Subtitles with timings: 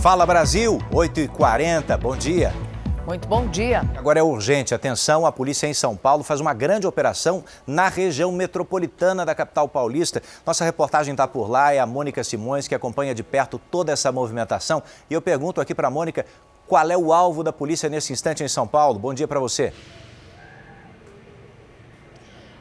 [0.00, 2.54] Fala Brasil, 8h40, bom dia.
[3.06, 3.82] Muito bom dia.
[3.94, 8.32] Agora é urgente, atenção, a polícia em São Paulo faz uma grande operação na região
[8.32, 10.22] metropolitana da capital paulista.
[10.46, 14.10] Nossa reportagem está por lá, é a Mônica Simões que acompanha de perto toda essa
[14.10, 14.82] movimentação.
[15.10, 16.24] E eu pergunto aqui para a Mônica,
[16.66, 18.98] qual é o alvo da polícia nesse instante em São Paulo?
[18.98, 19.70] Bom dia para você.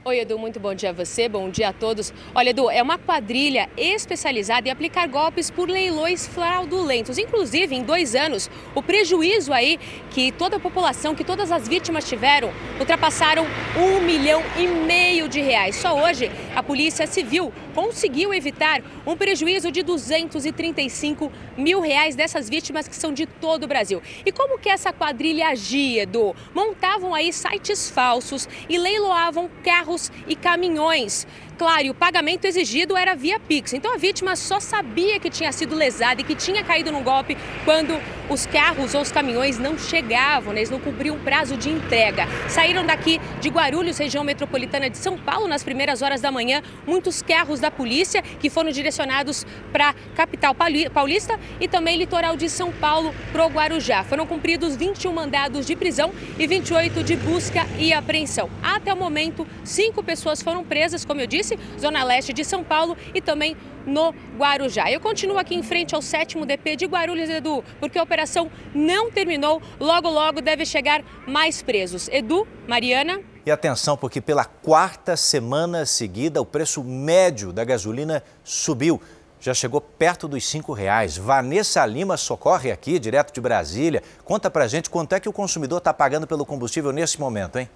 [0.09, 2.11] Oi, Edu, muito bom dia a você, bom dia a todos.
[2.33, 7.19] Olha, Edu, é uma quadrilha especializada em aplicar golpes por leilões fraudulentos.
[7.19, 12.09] Inclusive, em dois anos, o prejuízo aí que toda a população, que todas as vítimas
[12.09, 13.45] tiveram, ultrapassaram
[13.77, 15.75] um milhão e meio de reais.
[15.75, 22.87] Só hoje, a Polícia Civil conseguiu evitar um prejuízo de 235 mil reais dessas vítimas
[22.87, 24.01] que são de todo o Brasil.
[24.25, 26.35] E como que essa quadrilha agia, Edu?
[26.55, 31.27] Montavam aí sites falsos e leiloavam carros e caminhões.
[31.59, 33.73] Claro, e o pagamento exigido era via Pix.
[33.73, 37.37] Então a vítima só sabia que tinha sido lesada e que tinha caído no golpe
[37.65, 40.59] quando os carros ou os caminhões não chegavam, né?
[40.59, 42.27] eles não cumpriam o prazo de entrega.
[42.47, 47.21] Saíram daqui de Guarulhos, região metropolitana de São Paulo, nas primeiras horas da manhã, muitos
[47.21, 50.55] carros da polícia que foram direcionados para a capital
[50.93, 54.03] paulista e também litoral de São Paulo, para o Guarujá.
[54.03, 58.49] Foram cumpridos 21 mandados de prisão e 28 de busca e apreensão.
[58.61, 61.48] Até o momento, cinco pessoas foram presas, como eu disse
[61.79, 63.55] Zona Leste de São Paulo e também
[63.85, 64.91] no Guarujá.
[64.91, 69.09] Eu continuo aqui em frente ao sétimo DP de Guarulhos, Edu, porque a operação não
[69.09, 69.61] terminou.
[69.79, 72.07] Logo, logo deve chegar mais presos.
[72.09, 73.21] Edu, Mariana.
[73.45, 79.01] E atenção, porque pela quarta semana seguida o preço médio da gasolina subiu.
[79.39, 81.17] Já chegou perto dos cinco reais.
[81.17, 84.03] Vanessa Lima socorre aqui, direto de Brasília.
[84.25, 87.69] Conta pra gente quanto é que o consumidor está pagando pelo combustível nesse momento, hein?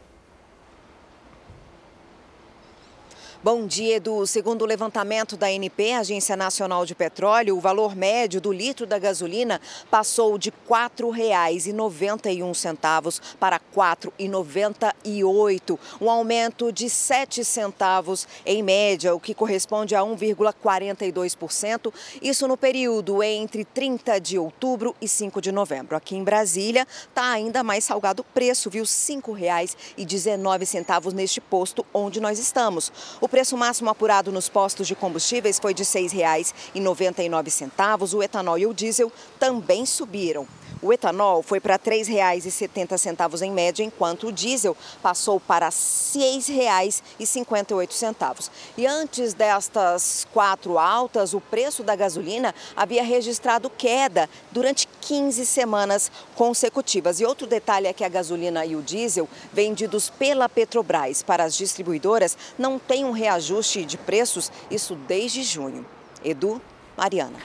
[3.44, 4.26] Bom dia, Edu.
[4.26, 8.98] Segundo o levantamento da ANP, Agência Nacional de Petróleo, o valor médio do litro da
[8.98, 9.60] gasolina
[9.92, 19.20] passou de R$ 4,91 para R$ 4,98, um aumento de 7 centavos em média, o
[19.20, 25.98] que corresponde a 1,42%, isso no período entre 30 de outubro e 5 de novembro.
[25.98, 28.86] Aqui em Brasília está ainda mais salgado o preço, viu?
[28.86, 32.90] R$ 5,19 neste posto onde nós estamos.
[33.20, 38.14] O preço máximo apurado nos postos de combustíveis foi de R$ 6,99.
[38.14, 40.48] O etanol e o diesel também subiram.
[40.84, 48.50] O etanol foi para R$ 3,70 em média, enquanto o diesel passou para R$ 6,58.
[48.78, 56.12] E antes destas quatro altas, o preço da gasolina havia registrado queda durante 15 semanas
[56.36, 57.22] consecutivas.
[57.22, 61.56] E outro detalhe é que a gasolina e o diesel vendidos pela Petrobras para as
[61.56, 65.86] distribuidoras não têm um reajuste de preços, isso desde junho.
[66.24, 66.62] Edu,
[66.98, 67.38] Mariana.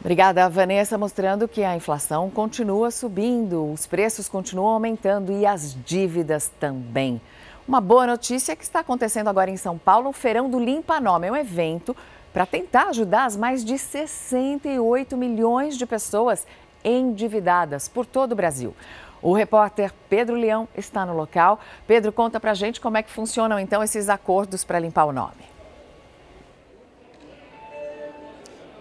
[0.00, 6.50] Obrigada, Vanessa, mostrando que a inflação continua subindo, os preços continuam aumentando e as dívidas
[6.60, 7.20] também.
[7.66, 11.00] Uma boa notícia é que está acontecendo agora em São Paulo o Feirão do Limpa
[11.00, 11.96] Nome, é um evento
[12.32, 16.46] para tentar ajudar as mais de 68 milhões de pessoas
[16.84, 18.74] endividadas por todo o Brasil.
[19.22, 21.60] O repórter Pedro Leão está no local.
[21.86, 25.12] Pedro, conta para a gente como é que funcionam então esses acordos para limpar o
[25.12, 25.51] nome.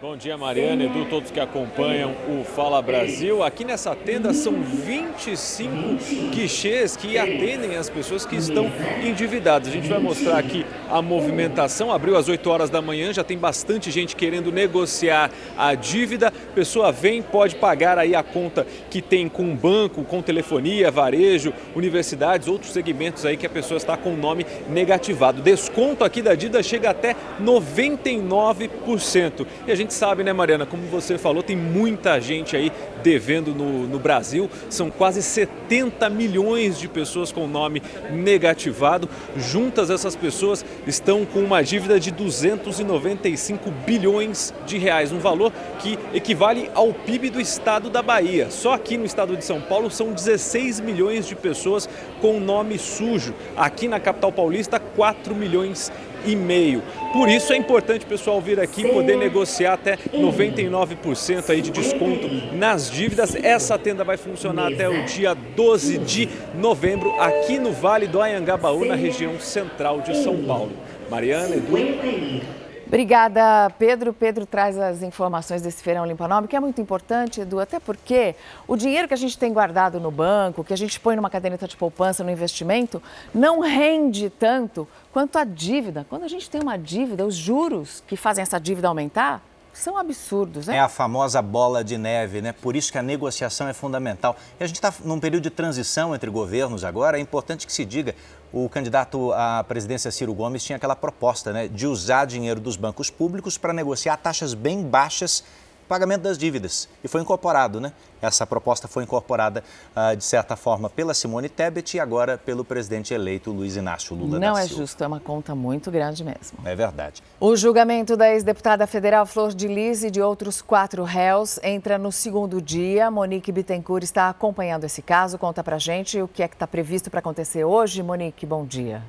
[0.01, 3.43] Bom dia, Mariana, Edu, todos que acompanham o Fala Brasil.
[3.43, 8.65] Aqui nessa tenda são 25 guichês que atendem as pessoas que estão
[9.05, 9.67] endividadas.
[9.67, 11.91] A gente vai mostrar aqui a movimentação.
[11.91, 16.33] Abriu às 8 horas da manhã, já tem bastante gente querendo negociar a dívida.
[16.55, 22.47] Pessoa vem, pode pagar aí a conta que tem com banco, com telefonia, varejo, universidades,
[22.47, 25.43] outros segmentos aí que a pessoa está com o nome negativado.
[25.43, 29.45] Desconto aqui da dívida chega até 99%.
[29.67, 32.71] E a gente gente sabe, né, Mariana, como você falou, tem muita gente aí
[33.03, 34.49] devendo no, no Brasil.
[34.69, 39.09] São quase 70 milhões de pessoas com nome negativado.
[39.35, 45.99] Juntas, essas pessoas estão com uma dívida de 295 bilhões de reais, um valor que
[46.13, 48.49] equivale ao PIB do estado da Bahia.
[48.49, 51.89] Só aqui no estado de São Paulo são 16 milhões de pessoas
[52.21, 53.33] com nome sujo.
[53.57, 55.91] Aqui na capital paulista, 4 milhões
[56.25, 56.81] e meio.
[57.13, 62.27] Por isso é importante o pessoal vir aqui poder negociar até 99% aí de desconto
[62.53, 63.35] nas dívidas.
[63.35, 68.85] Essa tenda vai funcionar até o dia 12 de novembro aqui no Vale do Anhangabaú,
[68.85, 70.71] na região central de São Paulo.
[71.09, 72.60] Mariana, Edu.
[72.91, 74.11] Obrigada, Pedro.
[74.11, 78.35] Pedro traz as informações desse feirão limpa nome, que é muito importante, Edu, até porque
[78.67, 81.69] o dinheiro que a gente tem guardado no banco, que a gente põe numa caderneta
[81.69, 83.01] de poupança no investimento,
[83.33, 86.05] não rende tanto quanto a dívida.
[86.09, 89.41] Quando a gente tem uma dívida, os juros que fazem essa dívida aumentar
[89.71, 90.75] são absurdos, né?
[90.75, 92.51] É a famosa bola de neve, né?
[92.51, 94.35] Por isso que a negociação é fundamental.
[94.59, 97.85] E a gente está num período de transição entre governos agora, é importante que se
[97.85, 98.13] diga.
[98.53, 103.09] O candidato à presidência Ciro Gomes tinha aquela proposta né, de usar dinheiro dos bancos
[103.09, 105.41] públicos para negociar taxas bem baixas
[105.91, 106.87] pagamento das dívidas.
[107.03, 107.91] E foi incorporado, né?
[108.21, 109.61] Essa proposta foi incorporada,
[109.93, 114.39] uh, de certa forma, pela Simone Tebet e agora pelo presidente eleito Luiz Inácio Lula
[114.39, 114.83] Não da é Silva.
[114.83, 116.59] justo, é uma conta muito grande mesmo.
[116.63, 117.21] É verdade.
[117.41, 122.09] O julgamento da ex-deputada federal Flor de Lis e de outros quatro réus entra no
[122.09, 123.11] segundo dia.
[123.11, 125.37] Monique Bittencourt está acompanhando esse caso.
[125.37, 128.01] Conta pra gente o que é que está previsto para acontecer hoje.
[128.01, 129.03] Monique, bom dia.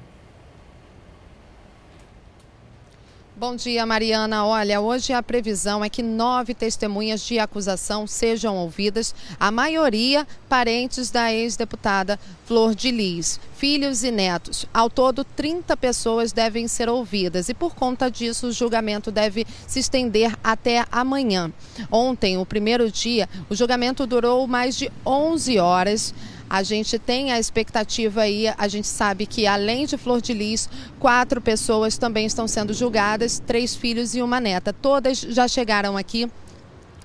[3.43, 4.47] Bom dia, Mariana.
[4.47, 11.11] Olha, hoje a previsão é que nove testemunhas de acusação sejam ouvidas, a maioria parentes
[11.11, 14.65] da ex-deputada Flor de Lis, filhos e netos.
[14.73, 19.81] Ao todo, 30 pessoas devem ser ouvidas e, por conta disso, o julgamento deve se
[19.81, 21.53] estender até amanhã.
[21.91, 26.15] Ontem, o primeiro dia, o julgamento durou mais de 11 horas.
[26.53, 30.69] A gente tem a expectativa aí, a gente sabe que além de Flor de Lis,
[31.01, 34.71] quatro pessoas também estão sendo julgadas, três filhos e uma neta.
[34.71, 36.31] Todas já chegaram aqui.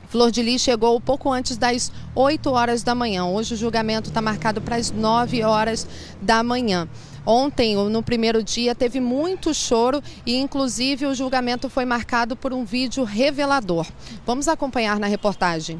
[0.09, 3.23] Flor de Lis chegou pouco antes das 8 horas da manhã.
[3.23, 5.87] Hoje o julgamento está marcado para as 9 horas
[6.21, 6.85] da manhã.
[7.25, 12.65] Ontem, no primeiro dia, teve muito choro e, inclusive, o julgamento foi marcado por um
[12.65, 13.87] vídeo revelador.
[14.25, 15.79] Vamos acompanhar na reportagem.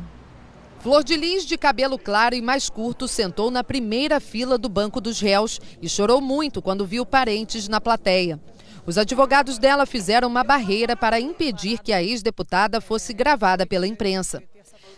[0.88, 5.01] Flor de Lis, de cabelo claro e mais curto, sentou na primeira fila do banco
[5.01, 8.39] dos réus e chorou muito quando viu parentes na plateia.
[8.86, 14.42] Os advogados dela fizeram uma barreira para impedir que a ex-deputada fosse gravada pela imprensa.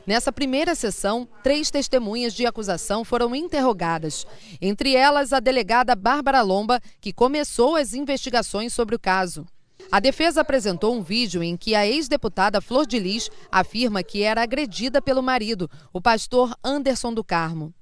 [0.05, 4.27] Nessa primeira sessão, três testemunhas de acusação foram interrogadas.
[4.61, 9.43] Entre elas, a delegada Bárbara Lomba, que começou as investigações sobre o caso.
[9.91, 14.43] A defesa apresentou um vídeo em que a ex-deputada Flor de Lis afirma que era
[14.43, 17.73] agredida pelo marido, o pastor Anderson do Carmo.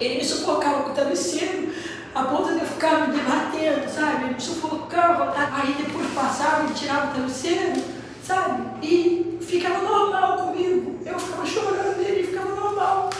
[0.00, 1.70] Ele me sufocava com o travesseiro,
[2.14, 4.24] a ponto de eu ficar me debatendo, sabe?
[4.24, 7.84] Ele me sufocava, aí depois passava, ele tirava o travesseiro,
[8.24, 8.86] sabe?
[8.86, 10.98] E ficava normal comigo.
[11.04, 13.10] Eu ficava chorando, ele ficava normal.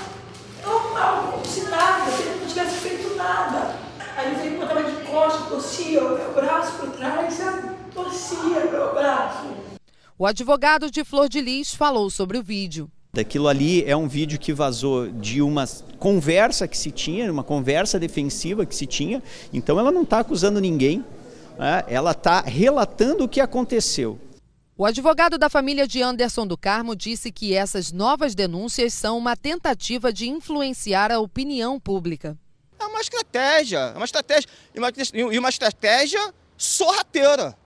[0.65, 3.90] Normal, como se nada, ele não tivesse feito nada.
[4.20, 7.70] Aí ele botava de costas, torcia o meu braço por trás, sabe?
[7.94, 9.46] torcia meu braço.
[10.19, 12.90] O advogado de Flor de Lis falou sobre o vídeo.
[13.14, 15.67] Daquilo ali é um vídeo que vazou de uma
[15.99, 19.22] conversa que se tinha, uma conversa defensiva que se tinha.
[19.52, 21.02] Então ela não está acusando ninguém,
[21.58, 21.82] né?
[21.88, 24.19] ela está relatando o que aconteceu.
[24.76, 29.34] O advogado da família de Anderson do Carmo disse que essas novas denúncias são uma
[29.34, 32.38] tentativa de influenciar a opinião pública.
[32.81, 34.49] É uma estratégia, é uma estratégia
[35.12, 37.56] e uma estratégia sorrateira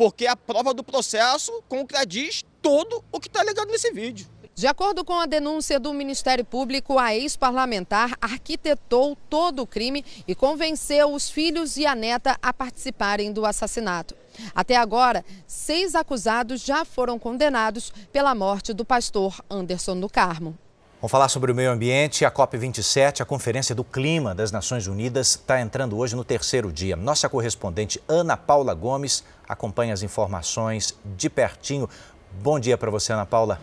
[0.00, 4.26] porque a prova do processo contradiz todo o que está ligado nesse vídeo.
[4.54, 10.34] De acordo com a denúncia do Ministério Público, a ex-parlamentar arquitetou todo o crime e
[10.34, 14.16] convenceu os filhos e a neta a participarem do assassinato.
[14.54, 20.58] Até agora, seis acusados já foram condenados pela morte do pastor Anderson do Carmo.
[21.00, 22.26] Vamos falar sobre o meio ambiente.
[22.26, 26.94] A COP27, a Conferência do Clima das Nações Unidas, está entrando hoje no terceiro dia.
[26.94, 31.88] Nossa correspondente Ana Paula Gomes acompanha as informações de pertinho.
[32.42, 33.58] Bom dia para você, Ana Paula.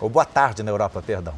[0.00, 1.34] Ou boa tarde na Europa, perdão.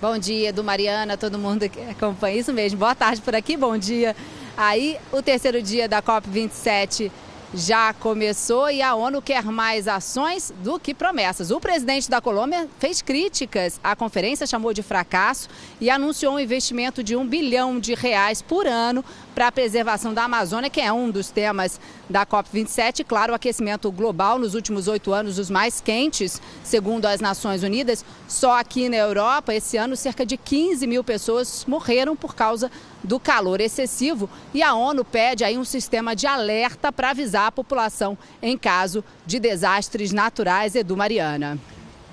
[0.00, 2.76] Bom dia, do Mariana, todo mundo que acompanha isso mesmo.
[2.76, 4.16] Boa tarde por aqui, bom dia.
[4.56, 7.08] Aí, o terceiro dia da COP27
[7.54, 11.50] já começou e a ONU quer mais ações do que promessas.
[11.50, 15.48] O presidente da Colômbia fez críticas à conferência, chamou de fracasso
[15.80, 19.04] e anunciou um investimento de um bilhão de reais por ano
[19.38, 21.80] para a preservação da Amazônia, que é um dos temas
[22.10, 23.04] da COP27.
[23.06, 28.04] Claro, o aquecimento global nos últimos oito anos, os mais quentes, segundo as Nações Unidas.
[28.26, 32.68] Só aqui na Europa, esse ano, cerca de 15 mil pessoas morreram por causa
[33.04, 34.28] do calor excessivo.
[34.52, 39.04] E a ONU pede aí um sistema de alerta para avisar a população em caso
[39.24, 40.74] de desastres naturais.
[40.74, 41.56] Edu Mariana.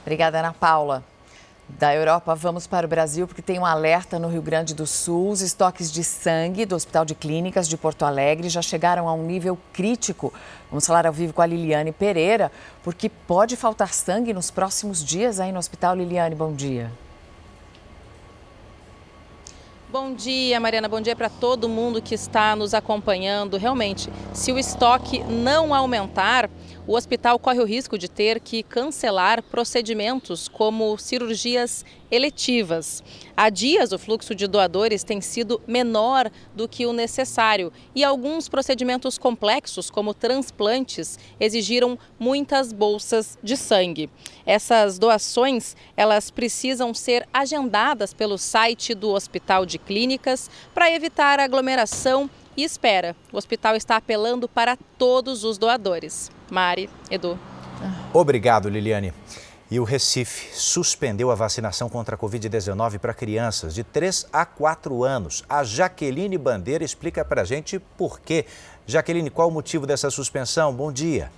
[0.03, 1.14] Obrigada, Ana Paula
[1.67, 5.29] da Europa, vamos para o Brasil, porque tem um alerta no Rio Grande do Sul.
[5.29, 9.23] Os estoques de sangue do Hospital de Clínicas de Porto Alegre já chegaram a um
[9.23, 10.31] nível crítico.
[10.69, 12.51] Vamos falar ao vivo com a Liliane Pereira,
[12.83, 15.95] porque pode faltar sangue nos próximos dias aí no hospital.
[15.95, 16.91] Liliane, bom dia.
[19.95, 20.89] Bom dia, Mariana.
[20.89, 23.55] Bom dia para todo mundo que está nos acompanhando.
[23.55, 26.49] Realmente, se o estoque não aumentar,
[26.87, 33.03] o hospital corre o risco de ter que cancelar procedimentos como cirurgias eletivas.
[33.35, 38.47] Há dias, o fluxo de doadores tem sido menor do que o necessário e alguns
[38.47, 44.09] procedimentos complexos, como transplantes, exigiram muitas bolsas de sangue.
[44.45, 52.29] Essas doações, elas precisam ser agendadas pelo site do Hospital de Clínicas para evitar aglomeração
[52.55, 53.15] e espera.
[53.33, 56.34] O hospital está apelando para todos os doadores.
[56.49, 57.37] Mari, Edu.
[58.13, 59.13] Obrigado, Liliane.
[59.69, 65.03] E o Recife suspendeu a vacinação contra a Covid-19 para crianças de 3 a 4
[65.03, 65.43] anos.
[65.49, 68.45] A Jaqueline Bandeira explica para a gente por quê.
[68.85, 70.71] Jaqueline, qual o motivo dessa suspensão?
[70.71, 71.31] Bom dia.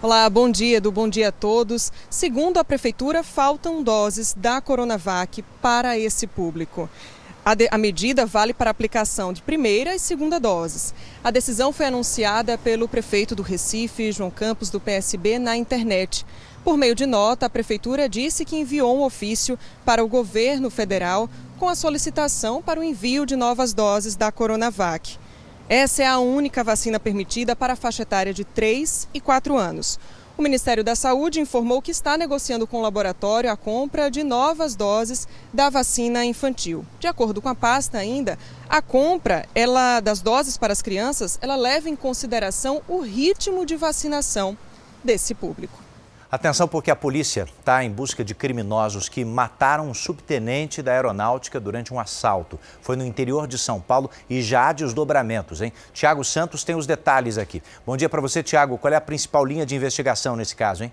[0.00, 1.92] Olá, bom dia, do bom dia a todos.
[2.08, 6.88] Segundo a Prefeitura, faltam doses da Coronavac para esse público.
[7.44, 10.94] A, de, a, medida vale para aplicação de primeira e segunda doses.
[11.22, 16.24] A decisão foi anunciada pelo prefeito do Recife, João Campos, do PSB, na internet.
[16.64, 21.28] Por meio de nota, a prefeitura disse que enviou um ofício para o governo federal
[21.58, 25.18] com a solicitação para o envio de novas doses da Coronavac.
[25.68, 29.98] Essa é a única vacina permitida para a faixa etária de 3 e 4 anos.
[30.36, 34.74] O Ministério da Saúde informou que está negociando com o laboratório a compra de novas
[34.74, 36.84] doses da vacina infantil.
[36.98, 38.36] De acordo com a pasta ainda,
[38.68, 43.76] a compra ela, das doses para as crianças, ela leva em consideração o ritmo de
[43.76, 44.58] vacinação
[45.04, 45.83] desse público.
[46.34, 51.60] Atenção porque a polícia está em busca de criminosos que mataram um subtenente da aeronáutica
[51.60, 52.58] durante um assalto.
[52.82, 55.72] Foi no interior de São Paulo e já há desdobramentos, hein?
[55.92, 57.62] Tiago Santos tem os detalhes aqui.
[57.86, 58.76] Bom dia para você, Tiago.
[58.78, 60.92] Qual é a principal linha de investigação nesse caso, hein?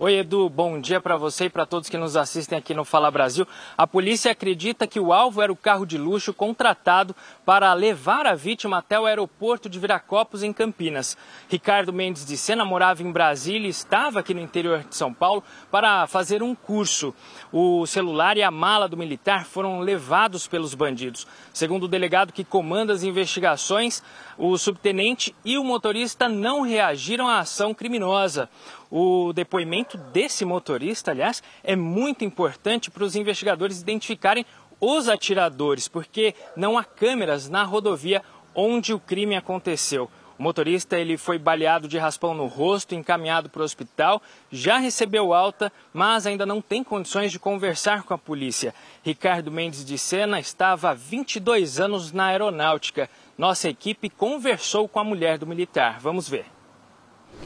[0.00, 3.10] Oi, Edu, bom dia para você e para todos que nos assistem aqui no Fala
[3.10, 3.44] Brasil.
[3.76, 8.36] A polícia acredita que o alvo era o carro de luxo contratado para levar a
[8.36, 11.18] vítima até o aeroporto de Viracopos, em Campinas.
[11.48, 15.42] Ricardo Mendes de Sena morava em Brasília e estava aqui no interior de São Paulo
[15.68, 17.12] para fazer um curso.
[17.52, 21.26] O celular e a mala do militar foram levados pelos bandidos.
[21.52, 24.00] Segundo o delegado que comanda as investigações,
[24.36, 28.48] o subtenente e o motorista não reagiram à ação criminosa.
[28.90, 34.46] O depoimento desse motorista, aliás, é muito importante para os investigadores identificarem
[34.80, 38.22] os atiradores, porque não há câmeras na rodovia
[38.54, 40.10] onde o crime aconteceu.
[40.38, 45.34] O motorista ele foi baleado de raspão no rosto, encaminhado para o hospital, já recebeu
[45.34, 48.72] alta, mas ainda não tem condições de conversar com a polícia.
[49.02, 53.10] Ricardo Mendes de Sena estava há 22 anos na aeronáutica.
[53.36, 55.98] Nossa equipe conversou com a mulher do militar.
[55.98, 56.57] Vamos ver.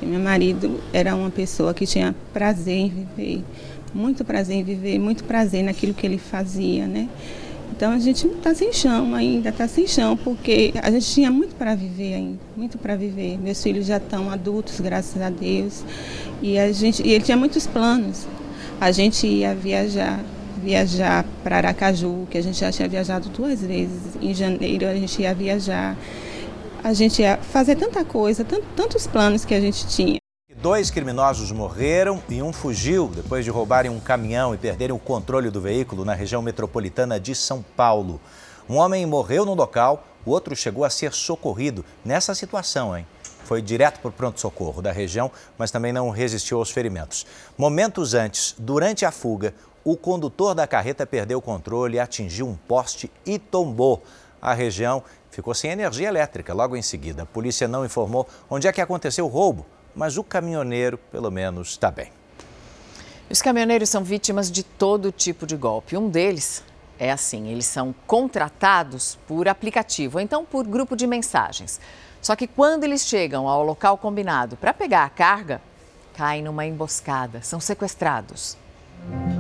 [0.01, 3.45] Meu marido era uma pessoa que tinha prazer em viver,
[3.95, 7.09] muito prazer em viver, muito prazer naquilo que ele fazia, né?
[7.75, 11.55] Então a gente está sem chão ainda, está sem chão, porque a gente tinha muito
[11.55, 13.39] para viver ainda, muito para viver.
[13.39, 15.83] Meus filhos já estão adultos, graças a Deus.
[16.43, 18.27] E, a gente, e ele tinha muitos planos.
[18.81, 20.21] A gente ia viajar,
[20.63, 24.17] viajar para Aracaju, que a gente já tinha viajado duas vezes.
[24.21, 25.97] Em janeiro a gente ia viajar.
[26.85, 30.17] A gente ia fazer tanta coisa, tantos planos que a gente tinha.
[30.57, 35.49] Dois criminosos morreram e um fugiu depois de roubarem um caminhão e perderem o controle
[35.49, 38.21] do veículo na região metropolitana de São Paulo.
[38.69, 43.07] Um homem morreu no local, o outro chegou a ser socorrido nessa situação, hein?
[43.45, 47.25] Foi direto para o pronto-socorro da região, mas também não resistiu aos ferimentos.
[47.57, 53.11] Momentos antes, durante a fuga, o condutor da carreta perdeu o controle, atingiu um poste
[53.25, 54.03] e tombou.
[54.43, 57.23] A região ficou sem energia elétrica logo em seguida.
[57.23, 61.71] A polícia não informou onde é que aconteceu o roubo mas o caminhoneiro, pelo menos,
[61.71, 62.11] está bem.
[63.31, 65.97] Os caminhoneiros são vítimas de todo tipo de golpe.
[65.97, 66.63] Um deles
[66.99, 71.81] é assim: eles são contratados por aplicativo, ou então por grupo de mensagens.
[72.21, 75.61] Só que quando eles chegam ao local combinado para pegar a carga,
[76.15, 78.57] caem numa emboscada, são sequestrados.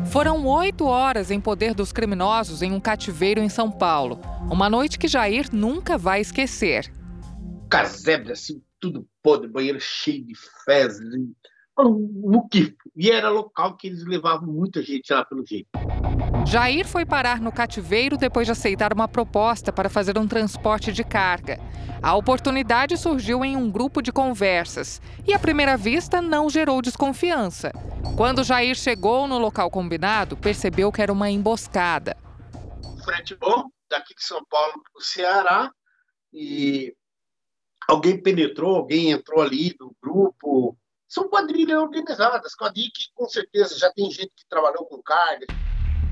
[0.06, 4.20] Foram oito horas em poder dos criminosos em um cativeiro em São Paulo.
[4.50, 6.92] Uma noite que Jair nunca vai esquecer.
[7.70, 11.08] Casebre, assim, tudo podre, banheiro cheio de fezes,
[11.78, 12.76] um muquifo.
[12.94, 15.68] E era local que eles levavam muita gente lá pelo jeito.
[16.46, 21.04] Jair foi parar no cativeiro depois de aceitar uma proposta para fazer um transporte de
[21.04, 21.58] carga.
[22.02, 27.72] A oportunidade surgiu em um grupo de conversas e, à primeira vista, não gerou desconfiança.
[28.16, 32.16] Quando Jair chegou no local combinado, percebeu que era uma emboscada.
[33.04, 35.70] Frente bom, daqui de São Paulo para o Ceará,
[36.32, 36.94] e
[37.88, 40.76] alguém penetrou, alguém entrou ali do grupo.
[41.08, 45.46] São quadrilhas organizadas, quadrilhas que com certeza já tem gente que trabalhou com carga.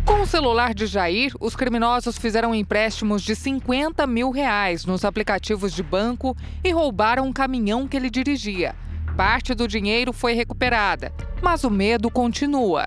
[0.06, 5.72] Com o celular de Jair, os criminosos fizeram empréstimos de 50 mil reais nos aplicativos
[5.72, 8.74] de banco e roubaram um caminhão que ele dirigia.
[9.20, 11.12] Parte do dinheiro foi recuperada,
[11.42, 12.86] mas o medo continua.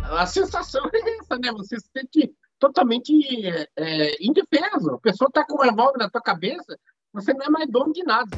[0.00, 1.50] A sensação é essa, né?
[1.50, 3.12] Você se sente totalmente
[3.76, 4.94] é, indefeso.
[4.94, 6.78] A pessoa está com um revólver na tua cabeça,
[7.12, 8.30] você não é mais dono de nada.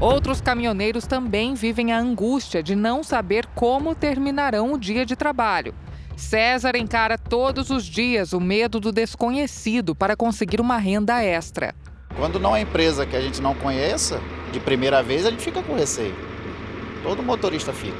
[0.00, 5.72] Outros caminhoneiros também vivem a angústia de não saber como terminarão o dia de trabalho.
[6.16, 11.72] César encara todos os dias o medo do desconhecido para conseguir uma renda extra.
[12.16, 15.62] Quando não é empresa que a gente não conheça, de primeira vez a gente fica
[15.62, 16.33] com receio.
[17.04, 17.98] Todo motorista fica.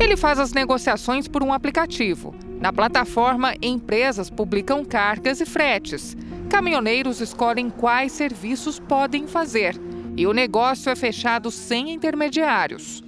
[0.00, 2.34] Ele faz as negociações por um aplicativo.
[2.58, 6.16] Na plataforma, empresas publicam cargas e fretes.
[6.48, 9.78] Caminhoneiros escolhem quais serviços podem fazer.
[10.16, 13.04] E o negócio é fechado sem intermediários.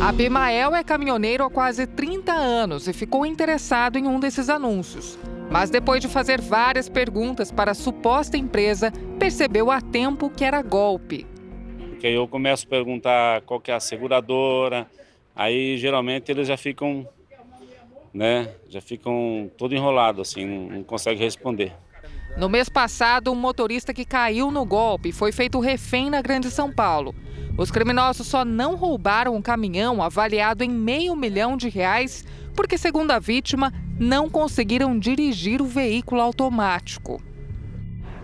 [0.00, 5.18] Abimael é caminhoneiro há quase 30 anos e ficou interessado em um desses anúncios.
[5.50, 10.62] Mas depois de fazer várias perguntas para a suposta empresa, percebeu a tempo que era
[10.62, 11.26] golpe.
[12.04, 14.86] Porque aí eu começo a perguntar qual que é a seguradora,
[15.34, 17.08] aí geralmente eles já ficam,
[18.12, 21.72] né, já ficam todo enrolado assim, não, não conseguem responder.
[22.36, 26.70] No mês passado, um motorista que caiu no golpe foi feito refém na Grande São
[26.70, 27.14] Paulo.
[27.56, 32.22] Os criminosos só não roubaram um caminhão avaliado em meio milhão de reais
[32.54, 37.22] porque, segundo a vítima, não conseguiram dirigir o veículo automático.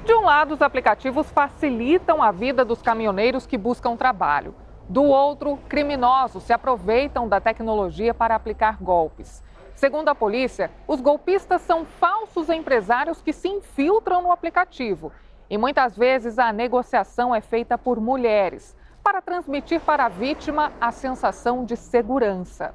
[0.04, 4.54] De um lado, os aplicativos facilitam a vida dos caminhoneiros que buscam trabalho.
[4.88, 9.42] Do outro, criminosos se aproveitam da tecnologia para aplicar golpes.
[9.74, 15.12] Segundo a polícia, os golpistas são falsos empresários que se infiltram no aplicativo.
[15.48, 20.90] E muitas vezes a negociação é feita por mulheres para transmitir para a vítima a
[20.90, 22.74] sensação de segurança.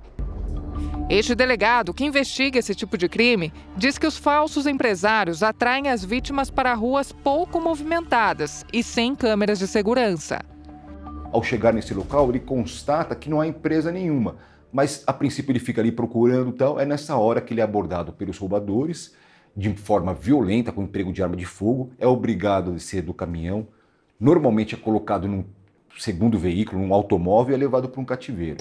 [1.10, 6.04] Este delegado, que investiga esse tipo de crime, diz que os falsos empresários atraem as
[6.04, 10.40] vítimas para ruas pouco movimentadas e sem câmeras de segurança.
[11.32, 14.38] Ao chegar nesse local, ele constata que não há empresa nenhuma,
[14.72, 16.80] mas a princípio ele fica ali procurando tal.
[16.80, 19.14] É nessa hora que ele é abordado pelos roubadores
[19.56, 23.68] de forma violenta, com emprego de arma de fogo, é obrigado a descer do caminhão,
[24.20, 25.46] normalmente é colocado num
[25.98, 28.58] segundo veículo, um automóvel, e é levado para um cativeiro.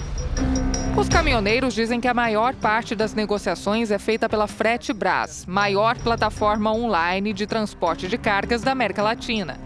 [0.97, 5.97] Os caminhoneiros dizem que a maior parte das negociações é feita pela Frete Brás, maior
[5.97, 9.59] plataforma online de transporte de cargas da América Latina.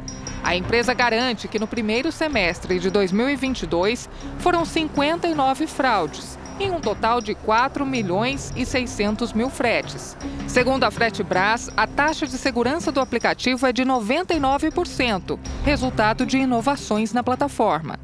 [0.43, 7.21] A empresa garante que no primeiro semestre de 2022 foram 59 fraudes, em um total
[7.21, 10.17] de 4 milhões e 600 mil fretes.
[10.47, 17.13] Segundo a Fretebras, a taxa de segurança do aplicativo é de 99%, resultado de inovações
[17.13, 17.99] na plataforma.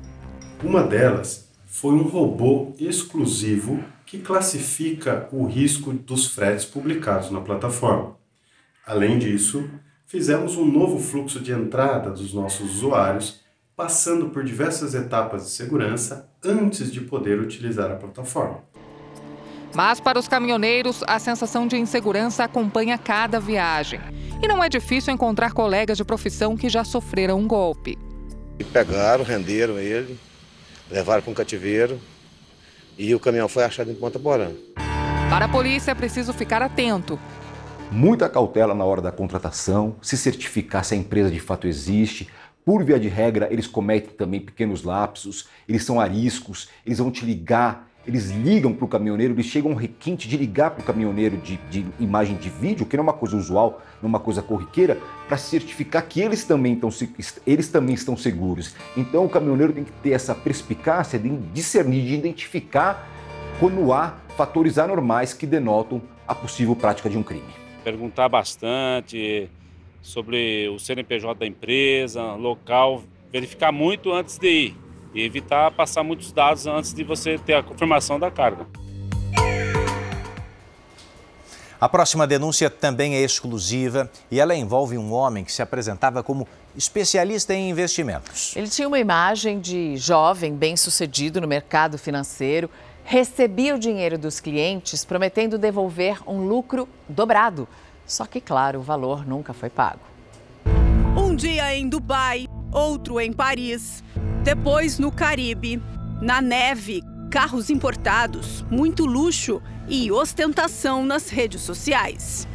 [0.64, 1.45] Uma delas
[1.76, 8.16] foi um robô exclusivo que classifica o risco dos fretes publicados na plataforma.
[8.88, 9.70] Além disso,
[10.06, 13.42] fizemos um novo fluxo de entrada dos nossos usuários
[13.76, 18.64] passando por diversas etapas de segurança antes de poder utilizar a plataforma.
[19.74, 24.00] Mas para os caminhoneiros, a sensação de insegurança acompanha cada viagem.
[24.42, 27.98] E não é difícil encontrar colegas de profissão que já sofreram um golpe.
[28.72, 30.18] Pegaram, renderam ele,
[30.90, 32.00] levaram para um cativeiro
[32.98, 34.52] e o caminhão foi achado em Ponta Porã.
[35.30, 37.20] Para a polícia é preciso ficar atento.
[37.92, 42.28] Muita cautela na hora da contratação, se certificar se a empresa de fato existe,
[42.64, 47.24] por via de regra, eles cometem também pequenos lapsos, eles são ariscos, eles vão te
[47.24, 51.38] ligar, eles ligam para o caminhoneiro, eles chegam um requinte de ligar para o caminhoneiro
[51.38, 54.42] de, de, imagem de vídeo, que não é uma coisa usual, não é uma coisa
[54.42, 56.90] corriqueira, para certificar que eles também, estão,
[57.46, 58.76] eles também estão seguros.
[58.96, 63.10] Então o caminhoneiro tem que ter essa perspicácia de discernir, de identificar
[63.60, 67.44] quando há fatores anormais que denotam a possível prática de um crime.
[67.84, 69.50] Perguntar bastante,
[70.02, 74.85] sobre o CNPJ da empresa, local, verificar muito antes de ir
[75.16, 78.68] e evitar passar muitos dados antes de você ter a confirmação da carga.
[81.80, 86.48] A próxima denúncia também é exclusiva e ela envolve um homem que se apresentava como
[86.76, 88.56] especialista em investimentos.
[88.56, 92.70] Ele tinha uma imagem de jovem, bem-sucedido no mercado financeiro,
[93.04, 97.68] recebia o dinheiro dos clientes prometendo devolver um lucro dobrado.
[98.06, 100.00] Só que, claro, o valor nunca foi pago.
[101.18, 102.45] Um dia em Dubai,
[102.76, 104.04] outro em Paris,
[104.44, 105.82] depois no Caribe,
[106.22, 112.48] na neve, carros importados, muito luxo e ostentação nas redes sociais.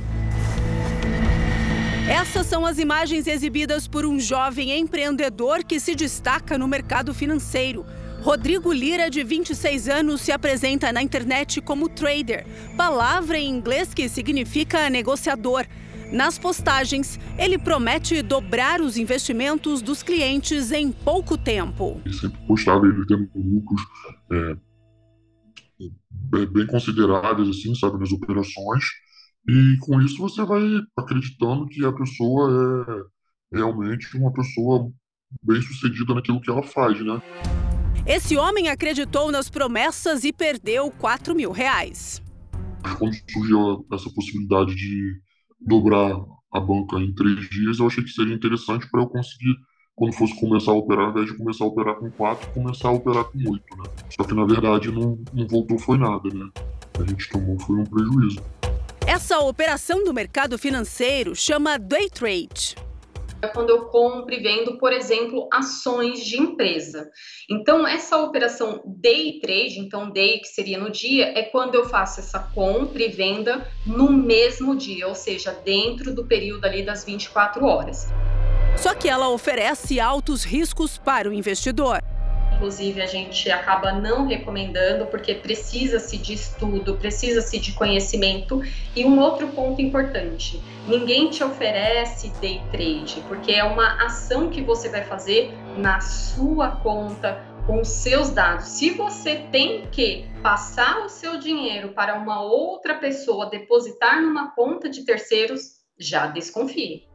[2.09, 7.87] Essas são as imagens exibidas por um jovem empreendedor que se destaca no mercado financeiro.
[8.21, 12.45] Rodrigo Lira, de 26 anos, se apresenta na internet como trader,
[12.77, 15.67] palavra em inglês que significa negociador.
[16.13, 22.01] Nas postagens, ele promete dobrar os investimentos dos clientes em pouco tempo.
[22.05, 23.81] Ele sempre postava ele tendo lucros
[24.33, 24.57] é,
[26.47, 28.85] bem consideráveis, assim, sabe, nas operações.
[29.49, 30.63] E com isso você vai
[30.99, 33.11] acreditando que a pessoa
[33.53, 34.91] é realmente uma pessoa
[35.43, 37.23] bem sucedida naquilo que ela faz, né?
[38.05, 42.21] Esse homem acreditou nas promessas e perdeu 4 mil reais.
[42.99, 45.21] Quando surgiu essa possibilidade de
[45.61, 46.17] dobrar
[46.53, 49.55] a banca em três dias, eu achei que seria interessante para eu conseguir,
[49.95, 52.93] quando fosse começar a operar, ao invés de começar a operar com quatro, começar a
[52.93, 53.85] operar com oito, né?
[54.11, 56.49] Só que na verdade não, não voltou foi nada, né?
[56.99, 58.43] A gente tomou foi um prejuízo.
[59.07, 62.77] Essa operação do mercado financeiro chama day trade
[63.43, 67.11] é quando eu compro e vendo, por exemplo, ações de empresa.
[67.49, 72.21] Então, essa operação day trade, então day que seria no dia, é quando eu faço
[72.21, 77.65] essa compra e venda no mesmo dia, ou seja, dentro do período ali das 24
[77.65, 78.09] horas.
[78.77, 82.01] Só que ela oferece altos riscos para o investidor
[82.61, 88.61] inclusive a gente acaba não recomendando porque precisa-se de estudo, precisa-se de conhecimento.
[88.95, 94.61] E um outro ponto importante: ninguém te oferece day trade, porque é uma ação que
[94.61, 98.67] você vai fazer na sua conta, com seus dados.
[98.67, 104.91] Se você tem que passar o seu dinheiro para uma outra pessoa depositar numa conta
[104.91, 107.10] de terceiros, já desconfie.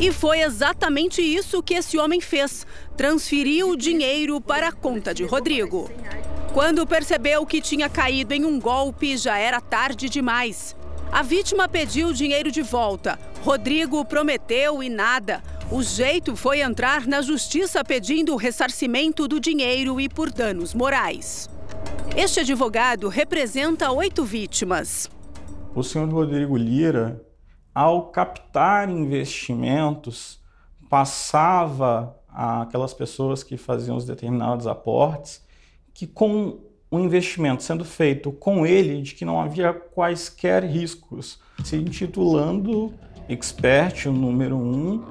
[0.00, 5.24] E foi exatamente isso que esse homem fez: transferiu o dinheiro para a conta de
[5.24, 5.90] Rodrigo.
[6.54, 10.74] Quando percebeu que tinha caído em um golpe, já era tarde demais.
[11.12, 13.18] A vítima pediu o dinheiro de volta.
[13.42, 15.42] Rodrigo prometeu e nada.
[15.70, 21.48] O jeito foi entrar na justiça pedindo o ressarcimento do dinheiro e por danos morais.
[22.16, 25.08] Este advogado representa oito vítimas.
[25.74, 27.20] O senhor Rodrigo Lira
[27.80, 30.38] ao captar investimentos,
[30.90, 35.42] passava àquelas pessoas que faziam os determinados aportes
[35.94, 41.76] que com o investimento sendo feito com ele, de que não havia quaisquer riscos, se
[41.76, 42.92] intitulando
[43.30, 45.02] expert, o número um.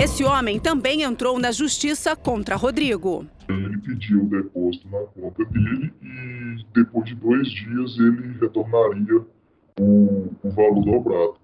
[0.00, 3.26] Esse homem também entrou na justiça contra Rodrigo.
[3.48, 9.26] Ele pediu o depósito na conta dele e depois de dois dias ele retornaria
[9.80, 11.39] o, o valor dobrado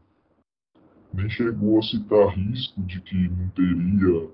[1.16, 4.28] nem chegou a citar risco de que não teria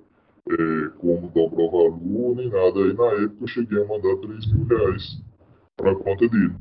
[0.51, 2.81] é, como dobrar o valor nem nada.
[2.81, 5.21] Aí na época eu cheguei a mandar 3 mil reais
[5.77, 6.55] para a conta dele.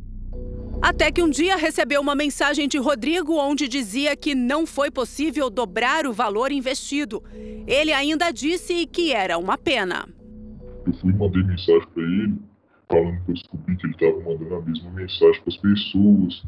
[0.82, 5.50] Até que um dia recebeu uma mensagem de Rodrigo onde dizia que não foi possível
[5.50, 7.22] dobrar o valor investido.
[7.68, 10.08] Ele ainda disse que era uma pena.
[10.86, 12.36] Eu fui e mandei mensagem para ele,
[12.90, 16.44] falando que eu descobri que ele estava mandando a mesma mensagem para as pessoas,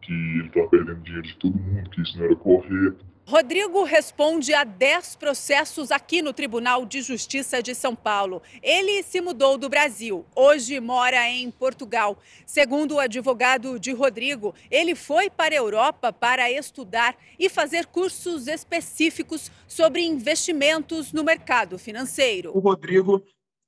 [0.00, 3.04] que ele estava perdendo dinheiro de todo mundo, que isso não era correto.
[3.26, 8.42] Rodrigo responde a 10 processos aqui no Tribunal de Justiça de São Paulo.
[8.62, 12.18] Ele se mudou do Brasil, hoje mora em Portugal.
[12.44, 18.46] Segundo o advogado de Rodrigo, ele foi para a Europa para estudar e fazer cursos
[18.46, 22.54] específicos sobre investimentos no mercado financeiro.
[22.54, 23.24] O Rodrigo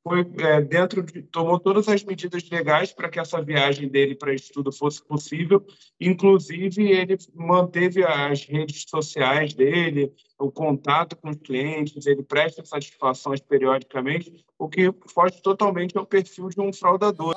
[0.06, 4.32] foi é, dentro de, tomou todas as medidas legais para que essa viagem dele para
[4.32, 5.66] estudo fosse possível.
[6.00, 13.40] Inclusive, ele manteve as redes sociais dele, o contato com os clientes, ele presta satisfações
[13.40, 17.36] periodicamente, o que foge totalmente ao perfil de um fraudador.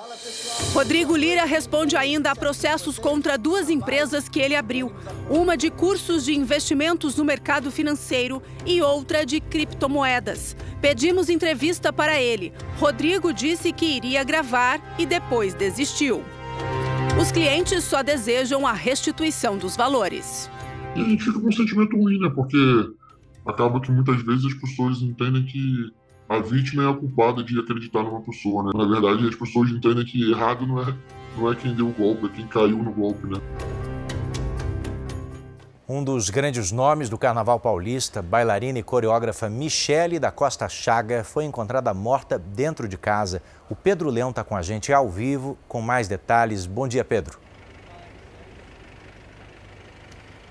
[0.73, 4.91] Rodrigo Lira responde ainda a processos contra duas empresas que ele abriu,
[5.29, 10.55] uma de cursos de investimentos no mercado financeiro e outra de criptomoedas.
[10.81, 12.53] Pedimos entrevista para ele.
[12.77, 16.23] Rodrigo disse que iria gravar e depois desistiu.
[17.19, 20.49] Os clientes só desejam a restituição dos valores.
[20.95, 22.29] E a gente fica com um sentimento ruim, né?
[22.29, 22.57] Porque
[23.45, 25.91] acaba que muitas vezes as pessoas entendem que
[26.29, 28.71] a vítima é a culpada de acreditar numa pessoa, né?
[28.75, 30.95] Na verdade, as pessoas entendem que errado não é,
[31.35, 33.41] não é quem deu o golpe, é quem caiu no golpe, né?
[35.87, 41.45] Um dos grandes nomes do Carnaval Paulista, bailarina e coreógrafa Michele da Costa Chaga, foi
[41.45, 43.41] encontrada morta dentro de casa.
[43.67, 46.67] O Pedro Leão está com a gente ao vivo com mais detalhes.
[46.67, 47.39] Bom dia, Pedro.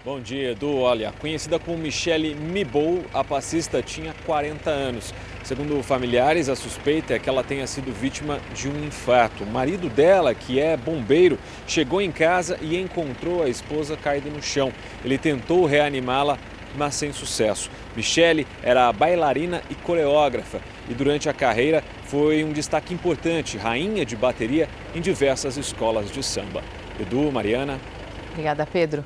[0.04, 0.78] Bom dia, Edu.
[0.78, 5.14] Olha, conhecida como Michele Mibou, a passista tinha 40 anos.
[5.48, 9.44] Segundo familiares, a suspeita é que ela tenha sido vítima de um infarto.
[9.44, 14.42] O marido dela, que é bombeiro, chegou em casa e encontrou a esposa caída no
[14.42, 14.70] chão.
[15.02, 16.36] Ele tentou reanimá-la,
[16.76, 17.70] mas sem sucesso.
[17.96, 24.16] Michele era bailarina e coreógrafa e durante a carreira foi um destaque importante, rainha de
[24.16, 26.62] bateria em diversas escolas de samba.
[27.00, 27.80] Edu, Mariana.
[28.32, 29.02] Obrigada, Pedro.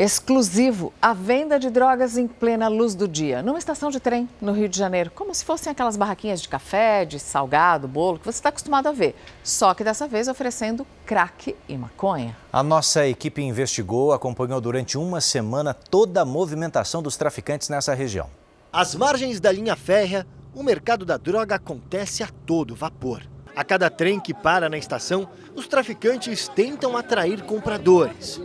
[0.00, 4.52] Exclusivo, a venda de drogas em plena luz do dia, numa estação de trem no
[4.52, 8.38] Rio de Janeiro, como se fossem aquelas barraquinhas de café, de salgado, bolo, que você
[8.38, 9.16] está acostumado a ver.
[9.42, 12.36] Só que dessa vez oferecendo crack e maconha.
[12.52, 18.30] A nossa equipe investigou, acompanhou durante uma semana toda a movimentação dos traficantes nessa região.
[18.72, 23.24] Às margens da linha férrea, o mercado da droga acontece a todo vapor.
[23.56, 28.40] A cada trem que para na estação, os traficantes tentam atrair compradores.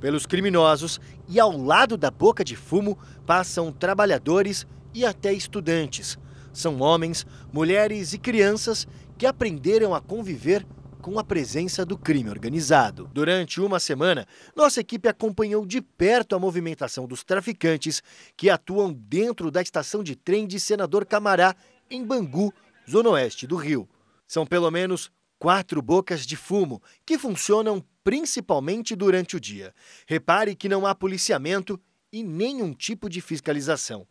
[0.00, 6.18] Pelos criminosos e ao lado da boca de fumo passam trabalhadores e até estudantes.
[6.52, 10.66] São homens, mulheres e crianças que aprenderam a conviver
[11.00, 13.08] com a presença do crime organizado.
[13.12, 18.02] Durante uma semana, nossa equipe acompanhou de perto a movimentação dos traficantes
[18.36, 21.54] que atuam dentro da estação de trem de Senador Camará,
[21.90, 22.52] em Bangu,
[22.88, 23.88] zona oeste do Rio.
[24.26, 29.74] São pelo menos quatro bocas de fumo que funcionam principalmente durante o dia.
[30.06, 31.78] Repare que não há policiamento
[32.12, 34.06] e nenhum tipo de fiscalização.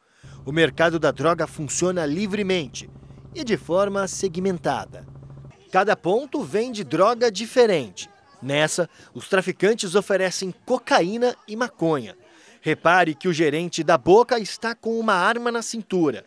[0.45, 2.89] O mercado da droga funciona livremente
[3.33, 5.05] e de forma segmentada.
[5.71, 8.09] Cada ponto vende droga diferente.
[8.41, 12.15] Nessa, os traficantes oferecem cocaína e maconha.
[12.61, 16.25] Repare que o gerente da boca está com uma arma na cintura.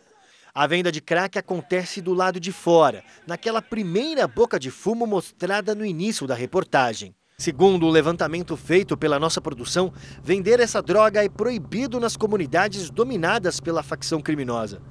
[0.60, 5.74] A venda de crack acontece do lado de fora, naquela primeira boca de fumo mostrada
[5.74, 7.14] no início da reportagem.
[7.38, 9.90] Segundo o levantamento feito pela nossa produção,
[10.22, 14.82] vender essa droga é proibido nas comunidades dominadas pela facção criminosa.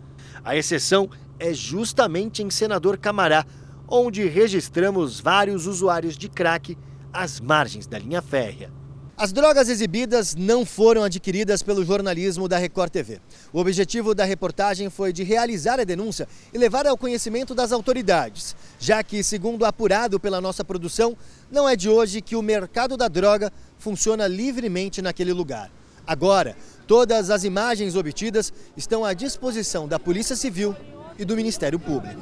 [0.43, 3.45] A exceção é justamente em Senador Camará,
[3.87, 6.75] onde registramos vários usuários de crack
[7.13, 8.78] às margens da linha férrea.
[9.19, 13.19] As drogas exibidas não foram adquiridas pelo jornalismo da Record TV.
[13.51, 18.55] O objetivo da reportagem foi de realizar a denúncia e levar ao conhecimento das autoridades,
[18.79, 21.17] já que, segundo apurado pela nossa produção,
[21.51, 25.69] não é de hoje que o mercado da droga funciona livremente naquele lugar.
[26.07, 26.55] Agora,
[26.87, 30.73] todas as imagens obtidas estão à disposição da Polícia Civil
[31.17, 32.21] e do Ministério Público.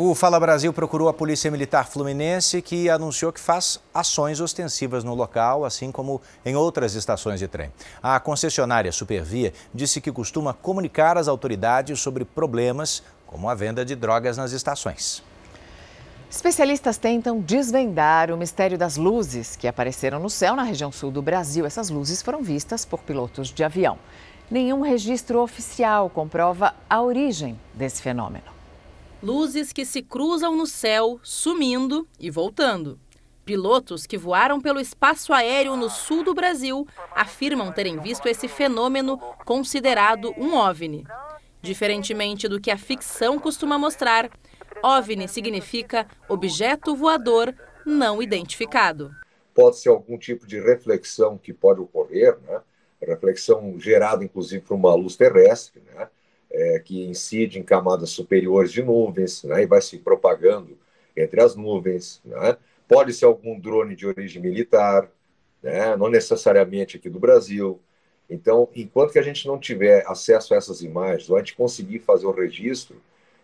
[0.00, 5.12] O Fala Brasil procurou a Polícia Militar Fluminense, que anunciou que faz ações ostensivas no
[5.12, 7.72] local, assim como em outras estações de trem.
[8.00, 13.96] A concessionária Supervia disse que costuma comunicar às autoridades sobre problemas como a venda de
[13.96, 15.20] drogas nas estações.
[16.30, 21.20] Especialistas tentam desvendar o mistério das luzes que apareceram no céu na região sul do
[21.20, 21.66] Brasil.
[21.66, 23.98] Essas luzes foram vistas por pilotos de avião.
[24.48, 28.57] Nenhum registro oficial comprova a origem desse fenômeno.
[29.20, 33.00] Luzes que se cruzam no céu, sumindo e voltando.
[33.44, 39.18] Pilotos que voaram pelo espaço aéreo no sul do Brasil afirmam terem visto esse fenômeno
[39.44, 41.04] considerado um OVNI.
[41.60, 44.30] Diferentemente do que a ficção costuma mostrar,
[44.82, 47.52] OVNI significa objeto voador
[47.84, 49.10] não identificado.
[49.52, 52.60] Pode ser algum tipo de reflexão que pode ocorrer, né?
[53.00, 56.08] reflexão gerada inclusive por uma luz terrestre, né?
[56.50, 60.76] É, que incide em camadas superiores de nuvens né, e vai se propagando
[61.16, 62.20] entre as nuvens.
[62.24, 62.56] Né?
[62.86, 65.10] Pode ser algum drone de origem militar,
[65.62, 65.96] né?
[65.96, 67.80] não necessariamente aqui do Brasil.
[68.30, 72.00] Então, enquanto que a gente não tiver acesso a essas imagens, ou a gente conseguir
[72.00, 73.00] fazer o registro,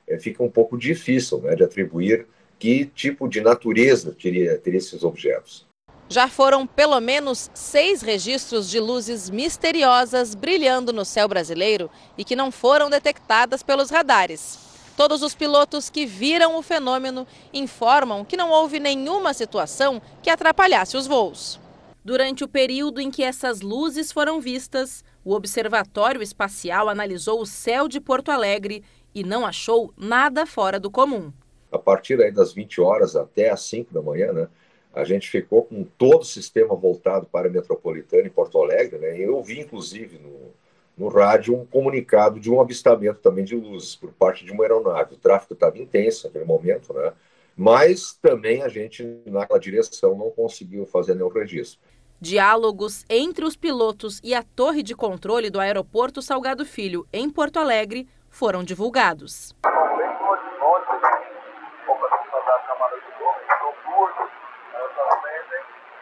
[0.06, 2.26] é, fica um pouco difícil né, de atribuir
[2.58, 5.66] que tipo de natureza teria, teria esses objetos.
[6.08, 12.36] Já foram pelo menos seis registros de luzes misteriosas brilhando no céu brasileiro e que
[12.36, 14.58] não foram detectadas pelos radares.
[14.96, 20.96] Todos os pilotos que viram o fenômeno informam que não houve nenhuma situação que atrapalhasse
[20.96, 21.58] os voos.
[22.04, 27.88] Durante o período em que essas luzes foram vistas, o Observatório Espacial analisou o céu
[27.88, 31.32] de Porto Alegre e não achou nada fora do comum.
[31.72, 34.48] A partir aí das 20 horas até as 5 da manhã, né,
[34.94, 39.18] a gente ficou com todo o sistema voltado para a metropolitana em Porto Alegre, né?
[39.18, 40.52] Eu vi, inclusive, no,
[40.96, 45.14] no rádio um comunicado de um avistamento também de luzes por parte de uma aeronave.
[45.14, 47.12] O tráfego estava intenso naquele momento, né?
[47.56, 51.78] Mas também a gente, naquela direção, não conseguiu fazer nenhum registro.
[52.20, 57.58] Diálogos entre os pilotos e a torre de controle do aeroporto Salgado Filho, em Porto
[57.58, 59.54] Alegre, foram divulgados.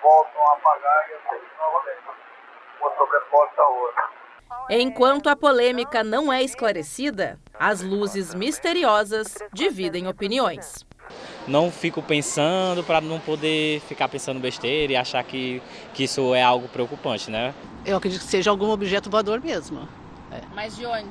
[0.02, 2.02] Voltam a apagar e novamente.
[2.80, 4.22] Uma sobreposta a outra.
[4.70, 10.84] Enquanto a polêmica não é esclarecida, as luzes misteriosas dividem opiniões.
[11.46, 15.62] Não fico pensando para não poder ficar pensando besteira e achar que,
[15.92, 17.54] que isso é algo preocupante, né?
[17.84, 19.88] Eu acredito que seja algum objeto voador mesmo.
[20.30, 20.40] É.
[20.54, 21.10] Mas de onde?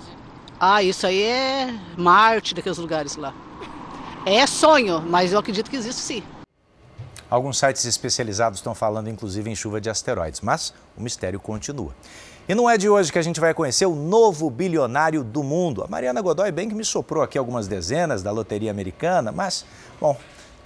[0.59, 3.33] Ah, isso aí é Marte, daqueles lugares lá.
[4.25, 6.23] É sonho, mas eu acredito que existe sim.
[7.31, 11.95] Alguns sites especializados estão falando inclusive em chuva de asteroides, mas o mistério continua.
[12.45, 15.81] E não é de hoje que a gente vai conhecer o novo bilionário do mundo.
[15.81, 19.63] A Mariana Godoy bem que me soprou aqui algumas dezenas da loteria americana, mas,
[20.01, 20.17] bom,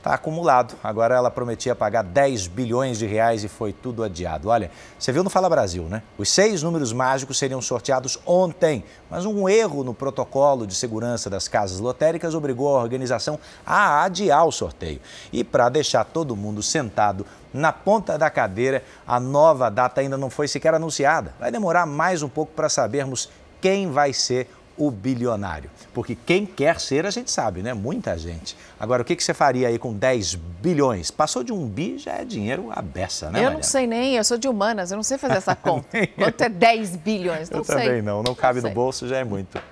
[0.06, 0.76] está acumulado.
[0.84, 4.50] Agora ela prometia pagar 10 bilhões de reais e foi tudo adiado.
[4.50, 6.04] Olha, você viu no Fala Brasil, né?
[6.16, 11.48] Os seis números mágicos seriam sorteados ontem, mas um erro no protocolo de segurança das
[11.48, 15.02] casas lotéricas obrigou a organização a adiar o sorteio.
[15.34, 20.30] E para deixar todo mundo sentado na ponta da cadeira, a nova data ainda não
[20.30, 21.34] foi sequer anunciada.
[21.40, 23.28] Vai demorar mais um pouco para sabermos
[23.60, 25.70] quem vai ser o bilionário.
[25.94, 27.74] Porque quem quer ser, a gente sabe, né?
[27.74, 28.56] Muita gente.
[28.80, 31.10] Agora, o que, você faria aí com 10 bilhões?
[31.10, 33.46] Passou de um bi, já é dinheiro à beça, né?
[33.46, 35.88] Eu não sei nem, eu sou de humanas, eu não sei fazer essa conta.
[36.16, 37.50] Quanto é 10 bilhões?
[37.50, 37.76] Não eu sei.
[37.76, 39.60] também não, não cabe não no bolso, já é muito.